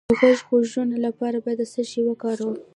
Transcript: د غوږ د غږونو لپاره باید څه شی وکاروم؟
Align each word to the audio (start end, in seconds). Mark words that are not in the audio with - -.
د 0.09 0.11
غوږ 0.19 0.37
د 0.41 0.43
غږونو 0.47 0.95
لپاره 1.05 1.37
باید 1.45 1.61
څه 1.73 1.81
شی 1.89 2.01
وکاروم؟ 2.05 2.55